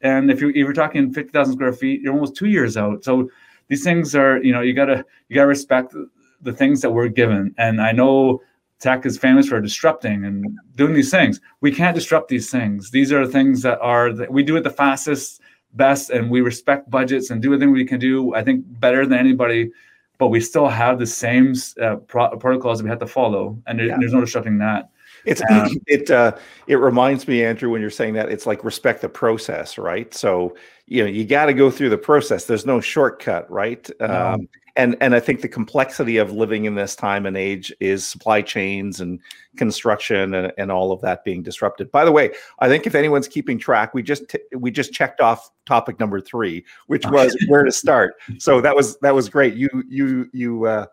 [0.00, 3.02] And if you if you're talking fifty thousand square feet, you're almost two years out.
[3.04, 3.28] So
[3.68, 5.94] these things are, you know, you gotta you gotta respect
[6.42, 7.54] the, things that we're given.
[7.56, 8.42] And I know
[8.78, 11.40] tech is famous for disrupting and doing these things.
[11.62, 12.90] We can't disrupt these things.
[12.90, 15.40] These are things that are that we do it the fastest
[15.72, 19.18] best and we respect budgets and do everything we can do, I think, better than
[19.18, 19.70] anybody.
[20.18, 23.78] But we still have the same uh, pro- protocols that we have to follow, and
[23.78, 23.96] there, yeah.
[23.98, 24.90] there's no disrupting that.
[25.24, 29.00] It's um, it uh, it reminds me, Andrew, when you're saying that it's like respect
[29.02, 30.12] the process, right?
[30.14, 30.56] So
[30.86, 32.44] you know you got to go through the process.
[32.44, 33.88] There's no shortcut, right?
[34.00, 38.04] Um, and and I think the complexity of living in this time and age is
[38.04, 39.20] supply chains and
[39.56, 41.90] construction and, and all of that being disrupted.
[41.92, 45.20] By the way, I think if anyone's keeping track, we just t- we just checked
[45.20, 48.14] off topic number three, which was where to start.
[48.38, 49.54] So that was that was great.
[49.54, 50.86] You you you uh,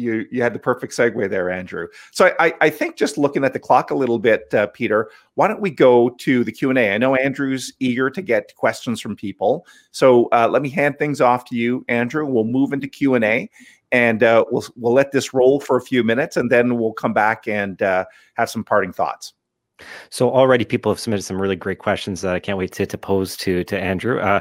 [0.00, 1.86] you you had the perfect segue there, Andrew.
[2.10, 5.46] So I I think just looking at the clock a little bit, uh, Peter, why
[5.48, 6.94] don't we go to the Q and A?
[6.94, 11.20] I know Andrew's eager to get questions from people, so uh, let me hand things
[11.20, 12.24] off to you, Andrew.
[12.26, 13.50] We'll move into Q and A,
[13.92, 17.12] and uh, we'll we'll let this roll for a few minutes, and then we'll come
[17.12, 19.34] back and uh, have some parting thoughts.
[20.10, 22.98] So already people have submitted some really great questions that I can't wait to, to
[22.98, 24.18] pose to to Andrew.
[24.20, 24.40] Uh,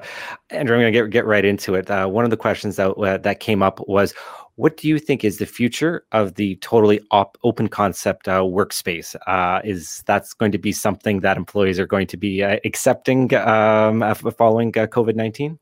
[0.50, 1.90] Andrew, I'm going to get get right into it.
[1.90, 4.14] Uh, one of the questions that uh, that came up was,
[4.60, 9.16] what do you think is the future of the totally op- open concept uh, workspace?
[9.26, 13.34] Uh, is that's going to be something that employees are going to be uh, accepting
[13.36, 14.02] um,
[14.38, 15.58] following uh, COVID nineteen?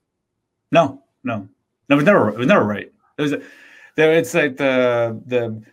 [0.71, 1.47] No, no,
[1.89, 1.93] no.
[1.93, 2.29] It was never.
[2.29, 2.91] It was never right.
[3.19, 3.35] It was.
[3.97, 5.63] There, It's like the the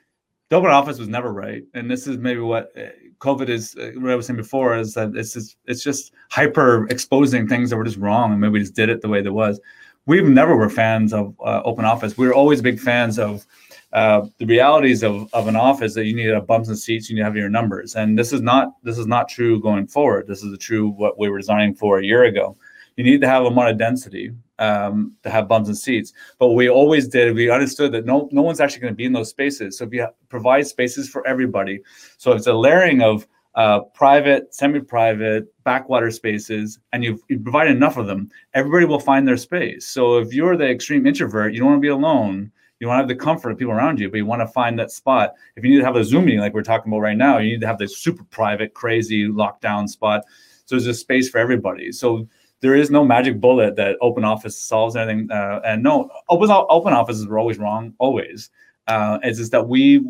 [0.50, 3.74] the open office was never right, and this is maybe what uh, COVID is.
[3.74, 7.70] Uh, what I was saying before is that it's just it's just hyper exposing things
[7.70, 9.58] that were just wrong, and maybe we just did it the way that was
[10.06, 12.16] we've never were fans of uh, open office.
[12.16, 13.46] We were always big fans of
[13.92, 17.08] uh, the realities of, of an office that you need to have bumps and seats,
[17.08, 17.94] you need to have your numbers.
[17.94, 20.26] And this is not this is not true going forward.
[20.26, 22.56] This is the true what we were designing for a year ago.
[22.96, 26.12] You need to have a amount of density um, to have bumps and seats.
[26.38, 29.12] But we always did, we understood that no no one's actually going to be in
[29.12, 29.78] those spaces.
[29.78, 31.80] So if you provide spaces for everybody,
[32.18, 38.06] so it's a layering of uh, private, semi-private, backwater spaces, and you provide enough of
[38.06, 39.86] them, everybody will find their space.
[39.86, 42.50] So if you're the extreme introvert, you don't want to be alone.
[42.80, 44.78] You want to have the comfort of people around you, but you want to find
[44.78, 45.34] that spot.
[45.56, 47.52] If you need to have a Zoom meeting like we're talking about right now, you
[47.52, 50.24] need to have this super private, crazy lockdown spot.
[50.66, 51.92] So there's a space for everybody.
[51.92, 52.28] So
[52.60, 55.30] there is no magic bullet that open office solves anything.
[55.30, 58.50] Uh, and no, open open offices were always wrong, always.
[58.88, 60.04] Uh, it's just that we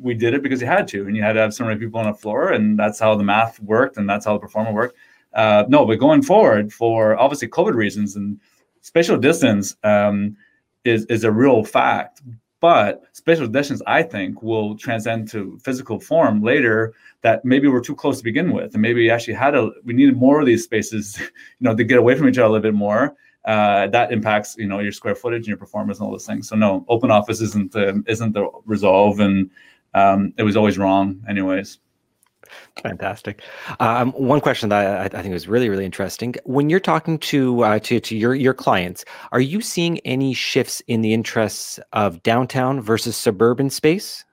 [0.00, 2.00] we did it because you had to, and you had to have so many people
[2.00, 4.96] on the floor, and that's how the math worked, and that's how the performance worked.
[5.34, 8.38] Uh, no, but going forward, for obviously COVID reasons and
[8.80, 10.36] spatial distance um,
[10.84, 12.22] is is a real fact.
[12.60, 16.94] But spatial distance, I think, will transcend to physical form later.
[17.22, 19.94] That maybe we're too close to begin with, and maybe we actually had a we
[19.94, 21.28] needed more of these spaces, you
[21.60, 23.16] know, to get away from each other a little bit more.
[23.44, 26.48] Uh, that impacts, you know, your square footage and your performance and all those things.
[26.48, 29.50] So no, open office isn't the isn't the resolve, and
[29.94, 31.78] um, it was always wrong, anyways.
[32.82, 33.42] Fantastic.
[33.80, 36.34] Um, one question that I, I, think was really, really interesting.
[36.44, 40.82] When you're talking to uh, to to your your clients, are you seeing any shifts
[40.86, 44.24] in the interests of downtown versus suburban space?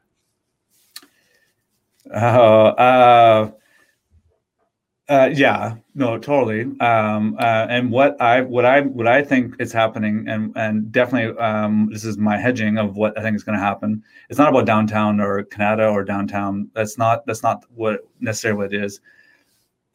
[2.13, 3.51] Uh, uh,
[5.09, 6.61] Uh, yeah, no, totally.
[6.81, 11.35] Um, uh, and what I what I what I think is happening, and and definitely
[11.39, 14.03] um, this is my hedging of what I think is going to happen.
[14.29, 16.69] It's not about downtown or Kanata or downtown.
[16.75, 19.01] That's not that's not what necessarily what it is.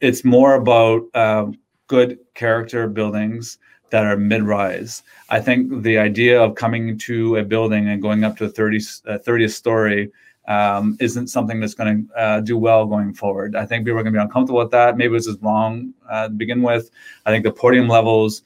[0.01, 1.45] It's more about uh,
[1.87, 3.57] good character buildings
[3.91, 5.01] that are mid-rise.
[5.29, 8.79] I think the idea of coming to a building and going up to a 30,
[8.79, 10.11] 30th story
[10.47, 13.55] um, isn't something that's going to uh, do well going forward.
[13.55, 14.97] I think people are going to be uncomfortable with that.
[14.97, 16.91] Maybe this is wrong uh, to begin with.
[17.25, 18.43] I think the podium levels,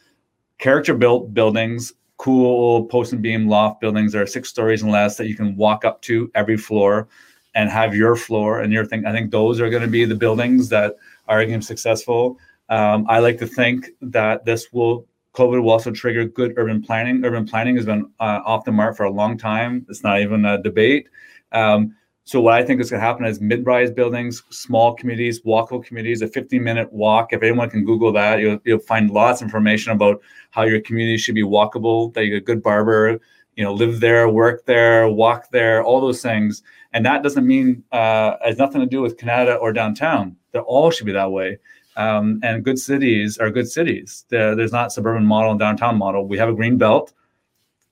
[0.58, 5.18] character built buildings, cool post and beam loft buildings that are six stories and less
[5.18, 7.08] that you can walk up to every floor
[7.56, 9.06] and have your floor and your thing.
[9.06, 10.96] I think those are going to be the buildings that
[11.28, 12.38] are going to be successful.
[12.70, 17.24] Um, I like to think that this will COVID will also trigger good urban planning.
[17.24, 19.86] Urban planning has been uh, off the mark for a long time.
[19.90, 21.08] It's not even a debate.
[21.52, 21.96] Um,
[22.30, 26.22] so what I think is going to happen is mid-rise buildings, small communities, walkable communities,
[26.22, 27.34] a 15-minute walk.
[27.34, 31.18] If anyone can Google that, you'll, you'll find lots of information about how your community
[31.18, 32.14] should be walkable.
[32.14, 33.20] That you get a good barber,
[33.56, 36.62] you know, live there, work there, walk there, all those things.
[36.94, 40.36] And that doesn't mean uh, has nothing to do with Kanata or downtown.
[40.52, 41.58] They all should be that way.
[41.98, 44.26] Um, and good cities are good cities.
[44.30, 46.28] there's not suburban model and downtown model.
[46.28, 47.12] We have a green belt.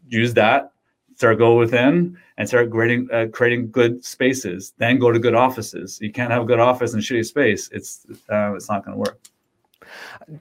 [0.07, 0.71] Use that
[1.17, 4.73] start go within and start creating uh, creating good spaces.
[4.77, 5.99] Then go to good offices.
[5.99, 7.69] You can't have a good office in shitty space.
[7.71, 9.19] It's uh, it's not going to work.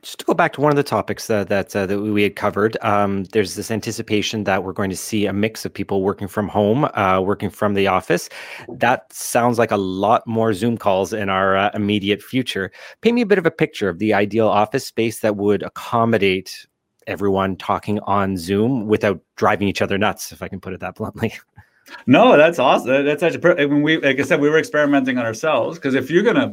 [0.02, 2.34] Just to go back to one of the topics that that, uh, that we had
[2.34, 6.26] covered, um, there's this anticipation that we're going to see a mix of people working
[6.26, 8.28] from home, uh, working from the office.
[8.68, 12.72] That sounds like a lot more Zoom calls in our uh, immediate future.
[13.00, 16.66] Paint me a bit of a picture of the ideal office space that would accommodate
[17.06, 20.96] everyone talking on Zoom without driving each other nuts, if I can put it that
[20.96, 21.34] bluntly.
[22.06, 23.04] No, that's awesome.
[23.04, 26.10] That's such actually when we, like I said, we were experimenting on ourselves because if
[26.10, 26.52] you're gonna,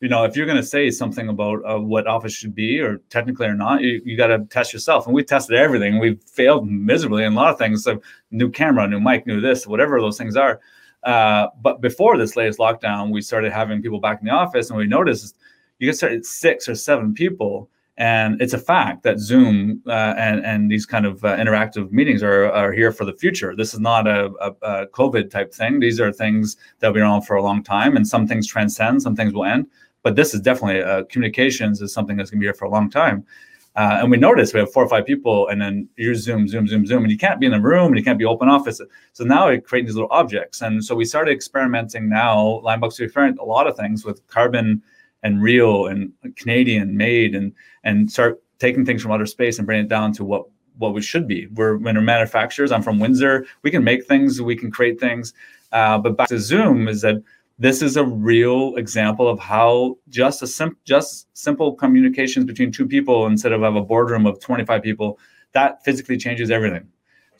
[0.00, 3.46] you know, if you're gonna say something about uh, what Office should be, or technically
[3.46, 5.06] or not, you, you got to test yourself.
[5.06, 6.00] And we tested everything.
[6.00, 7.84] We failed miserably in a lot of things.
[7.84, 10.60] So new camera, new mic, new this, whatever those things are.
[11.04, 14.78] Uh, but before this latest lockdown, we started having people back in the office, and
[14.78, 15.36] we noticed
[15.78, 20.44] you get started six or seven people and it's a fact that Zoom uh, and
[20.44, 23.54] and these kind of uh, interactive meetings are are here for the future.
[23.54, 25.78] This is not a, a, a, COVID type thing.
[25.78, 29.02] These are things that will be around for a long time, and some things transcend,
[29.02, 29.66] some things will end.
[30.02, 32.70] But this is definitely uh, communications is something that's going to be here for a
[32.70, 33.26] long time.
[33.74, 36.66] Uh, and we notice we have four or five people, and then you Zoom, Zoom,
[36.66, 38.80] Zoom, Zoom, and you can't be in the room, and you can't be open office.
[39.12, 42.08] So now we create these little objects, and so we started experimenting.
[42.08, 44.82] Now, Linebox to experiment a lot of things with carbon
[45.22, 47.52] and real and Canadian made and
[47.84, 50.44] and start taking things from outer space and bring it down to what
[50.78, 51.46] what we should be.
[51.48, 52.72] We're we're manufacturers.
[52.72, 53.46] I'm from Windsor.
[53.62, 54.40] We can make things.
[54.40, 55.34] We can create things.
[55.72, 57.22] Uh, but back to Zoom is that
[57.58, 62.86] this is a real example of how just a sim- just simple communications between two
[62.86, 65.18] people instead of have a boardroom of 25 people
[65.52, 66.88] that physically changes everything.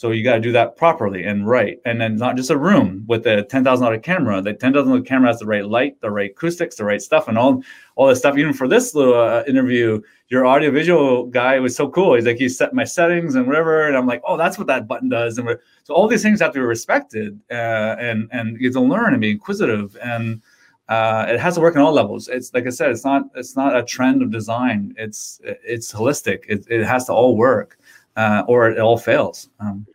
[0.03, 1.79] So you got to do that properly and right.
[1.85, 4.43] And then not just a room with a ten thousand dollar camera.
[4.43, 7.29] The ten thousand dollar camera has the right light, the right acoustics, the right stuff,
[7.29, 7.63] and all
[7.95, 8.37] all this stuff.
[8.37, 12.15] Even for this little uh, interview, your audio visual guy was so cool.
[12.15, 14.89] He's like he set my settings and whatever, and I'm like, oh, that's what that
[14.89, 15.39] button does.
[15.39, 18.81] And so all these things have to be respected, uh, and and you have to
[18.81, 20.43] learn and be inquisitive and.
[20.89, 22.29] Uh, it has to work on all levels.
[22.29, 24.95] It's like I said, it's not it's not a trend of design.
[24.99, 26.41] It's it's holistic.
[26.49, 27.79] It, it has to all work,
[28.17, 29.49] uh, or it all fails.
[29.61, 29.87] Um,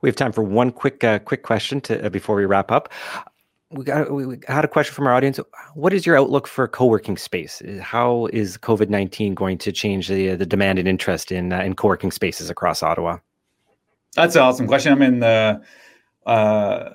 [0.00, 2.88] we have time for one quick uh, quick question to uh, before we wrap up.
[3.70, 5.38] We got we had a question from our audience.
[5.74, 7.60] What is your outlook for co-working space?
[7.82, 11.74] How is COVID nineteen going to change the the demand and interest in uh, in
[11.74, 13.18] co-working spaces across Ottawa?
[14.14, 14.92] That's an awesome question.
[14.92, 15.60] I mean, uh,
[16.24, 16.90] uh,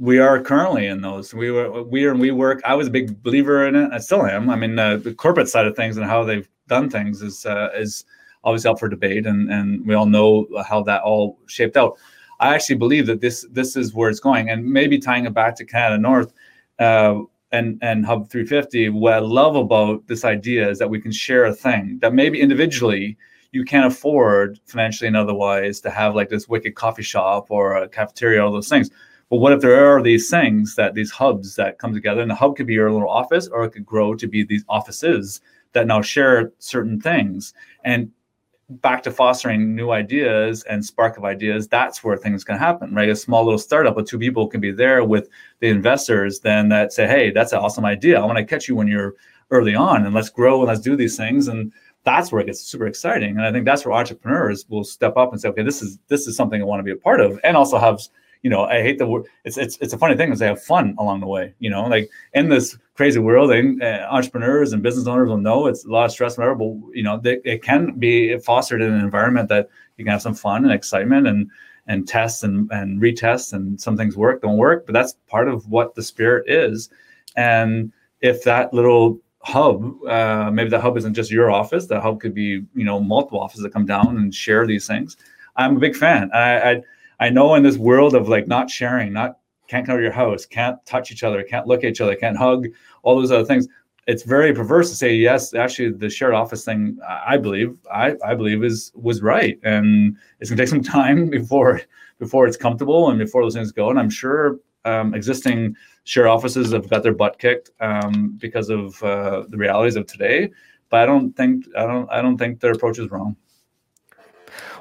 [0.00, 1.32] we are currently in those.
[1.32, 2.60] We were we are WeWork.
[2.64, 3.90] I was a big believer in it.
[3.92, 4.50] I still am.
[4.50, 7.68] I mean, uh, the corporate side of things and how they've done things is uh,
[7.76, 8.04] is
[8.44, 11.96] obviously up for debate, and and we all know how that all shaped out.
[12.40, 15.56] I actually believe that this this is where it's going, and maybe tying it back
[15.56, 16.32] to Kanata North.
[16.78, 17.20] Uh,
[17.52, 21.46] and and Hub 350, what I love about this idea is that we can share
[21.46, 23.16] a thing that maybe individually
[23.52, 27.88] you can't afford financially and otherwise to have like this wicked coffee shop or a
[27.88, 28.90] cafeteria, all those things.
[29.28, 32.34] But what if there are these things that these hubs that come together, and the
[32.34, 35.40] hub could be your little office, or it could grow to be these offices
[35.72, 37.54] that now share certain things.
[37.84, 38.10] And
[38.70, 43.08] back to fostering new ideas and spark of ideas, that's where things can happen, right?
[43.08, 45.28] A small little startup with two people can be there with
[45.60, 48.20] the investors then that say, hey, that's an awesome idea.
[48.20, 49.14] I want to catch you when you're
[49.50, 51.48] early on and let's grow and let's do these things.
[51.48, 51.72] And
[52.04, 53.36] that's where it gets super exciting.
[53.36, 56.26] And I think that's where entrepreneurs will step up and say, okay, this is this
[56.26, 58.00] is something I want to be a part of and also have
[58.42, 59.26] you know, I hate the word.
[59.44, 61.54] It's it's it's a funny thing is they have fun along the way.
[61.58, 65.84] You know, like in this crazy world, uh, entrepreneurs and business owners will know it's
[65.84, 66.54] a lot of stress, whatever.
[66.54, 70.22] But you know, they, it can be fostered in an environment that you can have
[70.22, 71.50] some fun and excitement and
[71.86, 74.86] and test and and retest, and some things work, don't work.
[74.86, 76.88] But that's part of what the spirit is.
[77.36, 81.86] And if that little hub, uh, maybe the hub isn't just your office.
[81.86, 85.18] The hub could be you know multiple offices that come down and share these things.
[85.56, 86.30] I'm a big fan.
[86.32, 86.82] I, I
[87.20, 90.46] I know in this world of like not sharing, not can't come to your house,
[90.46, 92.66] can't touch each other, can't look at each other, can't hug,
[93.02, 93.68] all those other things.
[94.06, 95.54] It's very perverse to say yes.
[95.54, 100.50] Actually, the shared office thing, I believe, I, I believe is was right, and it's
[100.50, 101.82] gonna take some time before
[102.18, 103.90] before it's comfortable and before those things go.
[103.90, 109.00] And I'm sure um, existing share offices have got their butt kicked um, because of
[109.02, 110.50] uh, the realities of today.
[110.88, 113.36] But I don't think I don't I don't think their approach is wrong.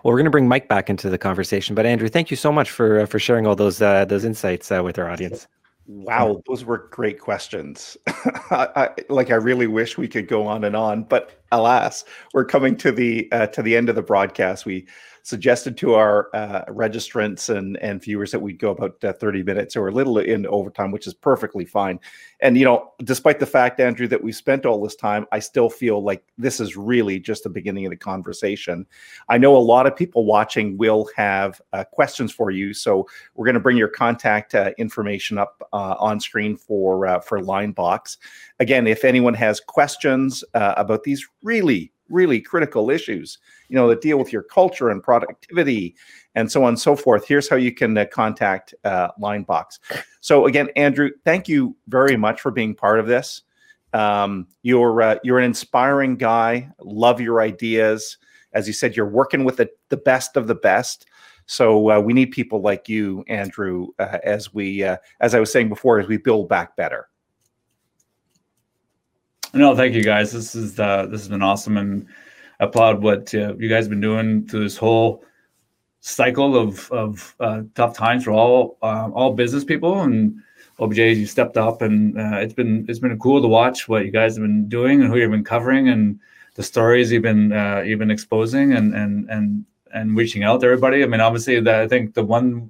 [0.03, 2.51] Well, we're going to bring Mike back into the conversation, but Andrew, thank you so
[2.51, 5.47] much for uh, for sharing all those uh, those insights uh, with our audience.
[5.87, 7.97] Wow, those were great questions.
[8.07, 12.45] I, I, like I really wish we could go on and on, but alas, we're
[12.45, 14.65] coming to the uh, to the end of the broadcast.
[14.65, 14.87] We
[15.23, 19.75] suggested to our uh, registrants and, and viewers that we'd go about uh, 30 minutes
[19.75, 21.99] or a little in overtime, which is perfectly fine.
[22.41, 25.69] And, you know, despite the fact, Andrew, that we spent all this time, I still
[25.69, 28.85] feel like this is really just the beginning of the conversation.
[29.27, 32.73] I know a lot of people watching will have uh, questions for you.
[32.73, 37.19] So we're going to bring your contact uh, information up uh, on screen for, uh,
[37.19, 38.17] for Linebox.
[38.59, 43.37] Again, if anyone has questions about these really really critical issues,
[43.69, 45.95] you know, that deal with your culture and productivity
[46.35, 47.27] and so on and so forth.
[47.27, 49.79] Here's how you can uh, contact uh, Linebox.
[50.21, 53.43] So again, Andrew, thank you very much for being part of this.
[53.93, 56.69] Um, you're uh, you're an inspiring guy.
[56.79, 58.17] Love your ideas.
[58.53, 61.07] As you said, you're working with the, the best of the best.
[61.45, 65.51] So uh, we need people like you, Andrew, uh, as we, uh, as I was
[65.51, 67.07] saying before, as we build back better.
[69.53, 70.31] No, thank you guys.
[70.31, 72.05] This is uh, this has been awesome, and
[72.59, 75.23] I applaud what uh, you guys have been doing through this whole
[76.01, 80.39] cycle of of uh, tough times for all uh, all business people and
[80.79, 81.17] OBJs.
[81.17, 84.35] You stepped up, and uh, it's been it's been cool to watch what you guys
[84.35, 86.19] have been doing and who you've been covering and
[86.53, 90.67] the stories you've been uh, you've been exposing and and and and reaching out to
[90.67, 91.03] everybody.
[91.03, 92.69] I mean, obviously, that I think the one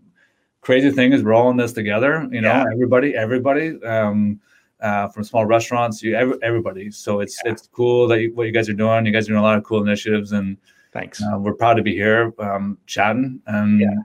[0.62, 2.26] crazy thing is we're all in this together.
[2.32, 2.66] You know, yeah.
[2.72, 3.84] everybody, everybody.
[3.84, 4.40] Um,
[4.82, 6.92] uh, from small restaurants, you every, everybody.
[6.92, 7.52] So it's yeah.
[7.52, 9.06] it's cool that you, what you guys are doing.
[9.06, 10.58] You guys are doing a lot of cool initiatives, and
[10.94, 11.22] thanks.
[11.22, 13.42] Uh, we're proud to be here um, chatting.
[13.48, 13.96] And yeah.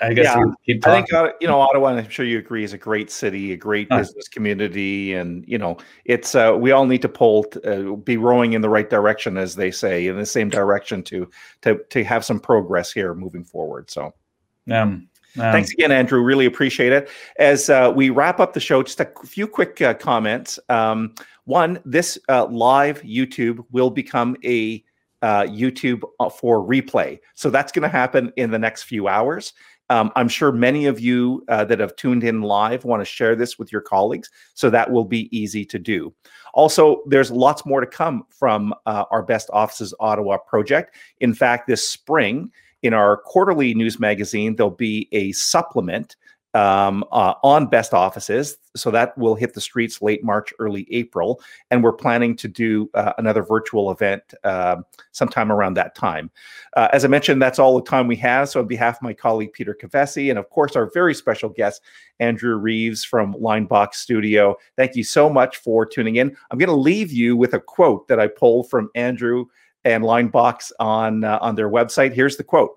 [0.00, 0.24] I guess
[0.66, 0.76] yeah.
[0.86, 3.52] I think uh, you know Ottawa, and I'm sure you agree, is a great city,
[3.52, 7.94] a great business community, and you know it's uh, we all need to pull, uh,
[7.96, 11.30] be rowing in the right direction, as they say, in the same direction to
[11.62, 13.90] to to have some progress here moving forward.
[13.90, 14.12] So,
[14.70, 15.08] um,
[15.40, 16.20] um, Thanks again, Andrew.
[16.22, 17.08] Really appreciate it.
[17.38, 20.58] As uh, we wrap up the show, just a few quick uh, comments.
[20.68, 21.14] Um,
[21.44, 24.84] one, this uh, live YouTube will become a
[25.22, 27.18] uh, YouTube uh, for replay.
[27.34, 29.52] So that's going to happen in the next few hours.
[29.90, 33.34] Um, I'm sure many of you uh, that have tuned in live want to share
[33.34, 36.12] this with your colleagues, so that will be easy to do.
[36.52, 40.94] Also, there's lots more to come from our Best Offices Ottawa project.
[41.20, 46.16] In fact, this spring, in our quarterly news magazine, there'll be a supplement
[46.54, 48.56] um, uh, on best offices.
[48.74, 51.40] So that will hit the streets late March, early April.
[51.70, 54.76] And we're planning to do uh, another virtual event uh,
[55.12, 56.30] sometime around that time.
[56.76, 58.48] Uh, as I mentioned, that's all the time we have.
[58.48, 61.82] So, on behalf of my colleague Peter Kovessy, and of course, our very special guest,
[62.18, 66.36] Andrew Reeves from Linebox Studio, thank you so much for tuning in.
[66.50, 69.46] I'm going to leave you with a quote that I pulled from Andrew
[69.88, 72.12] and Linebox on uh, on their website.
[72.12, 72.76] Here's the quote: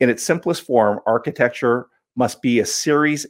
[0.00, 3.26] In its simplest form, architecture must be a series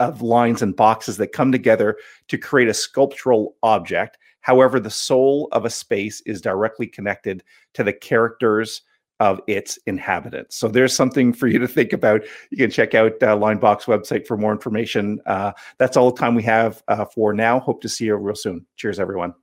[0.00, 1.96] of lines and boxes that come together
[2.28, 4.18] to create a sculptural object.
[4.40, 7.42] However, the soul of a space is directly connected
[7.74, 8.82] to the characters
[9.20, 10.56] of its inhabitants.
[10.56, 12.22] So there's something for you to think about.
[12.50, 15.20] You can check out uh, Linebox website for more information.
[15.24, 17.60] Uh, that's all the time we have uh, for now.
[17.60, 18.66] Hope to see you real soon.
[18.76, 19.34] Cheers, everyone.